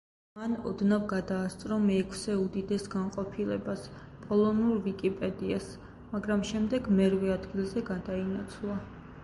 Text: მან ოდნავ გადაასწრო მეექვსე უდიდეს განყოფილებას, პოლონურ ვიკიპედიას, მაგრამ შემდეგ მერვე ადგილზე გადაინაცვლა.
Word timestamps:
მან 0.37 0.53
ოდნავ 0.69 1.03
გადაასწრო 1.09 1.75
მეექვსე 1.83 2.37
უდიდეს 2.45 2.87
განყოფილებას, 2.95 3.85
პოლონურ 4.25 4.81
ვიკიპედიას, 4.89 5.71
მაგრამ 6.17 6.45
შემდეგ 6.55 6.93
მერვე 7.03 7.33
ადგილზე 7.39 7.85
გადაინაცვლა. 7.95 8.79